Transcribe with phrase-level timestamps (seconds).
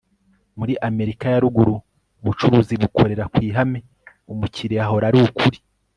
[0.59, 1.75] Muri Amerika ya Ruguru
[2.21, 3.79] ubucuruzi bukorera ku ihame
[4.31, 5.57] umukiriya ahora ari ukuri